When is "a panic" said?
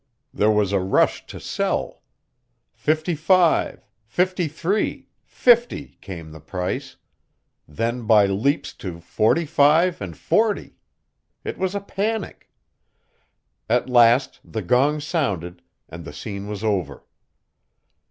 11.75-12.49